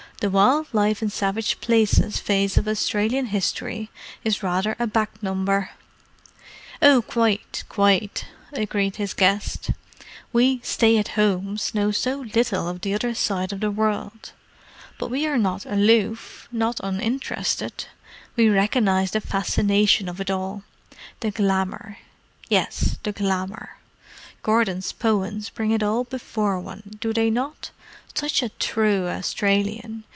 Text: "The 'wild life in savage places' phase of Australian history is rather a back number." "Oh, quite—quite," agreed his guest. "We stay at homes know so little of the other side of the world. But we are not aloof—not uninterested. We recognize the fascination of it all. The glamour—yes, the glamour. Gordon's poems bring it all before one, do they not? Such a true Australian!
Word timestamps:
"The 0.21 0.29
'wild 0.29 0.67
life 0.71 1.01
in 1.01 1.09
savage 1.09 1.59
places' 1.61 2.19
phase 2.19 2.55
of 2.55 2.67
Australian 2.67 3.25
history 3.25 3.89
is 4.23 4.43
rather 4.43 4.75
a 4.77 4.85
back 4.85 5.09
number." 5.23 5.71
"Oh, 6.79 7.01
quite—quite," 7.01 8.25
agreed 8.53 8.97
his 8.97 9.15
guest. 9.15 9.71
"We 10.31 10.59
stay 10.63 10.99
at 10.99 11.17
homes 11.17 11.73
know 11.73 11.89
so 11.89 12.17
little 12.35 12.69
of 12.69 12.81
the 12.81 12.93
other 12.93 13.15
side 13.15 13.51
of 13.51 13.61
the 13.61 13.71
world. 13.71 14.33
But 14.99 15.09
we 15.09 15.25
are 15.25 15.39
not 15.39 15.65
aloof—not 15.65 16.79
uninterested. 16.83 17.85
We 18.35 18.47
recognize 18.47 19.09
the 19.09 19.21
fascination 19.21 20.07
of 20.07 20.21
it 20.21 20.29
all. 20.29 20.61
The 21.21 21.31
glamour—yes, 21.31 22.97
the 23.01 23.11
glamour. 23.11 23.79
Gordon's 24.43 24.91
poems 24.91 25.49
bring 25.49 25.71
it 25.71 25.81
all 25.81 26.03
before 26.03 26.59
one, 26.59 26.97
do 27.01 27.11
they 27.11 27.31
not? 27.31 27.71
Such 28.13 28.43
a 28.43 28.49
true 28.49 29.07
Australian! 29.07 30.03